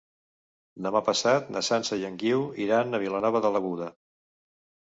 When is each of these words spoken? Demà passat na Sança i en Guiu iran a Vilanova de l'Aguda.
Demà 0.85 1.01
passat 1.09 1.51
na 1.57 1.63
Sança 1.69 1.99
i 2.03 2.07
en 2.11 2.17
Guiu 2.23 2.43
iran 2.67 2.99
a 2.99 3.03
Vilanova 3.05 3.43
de 3.47 3.53
l'Aguda. 3.57 3.93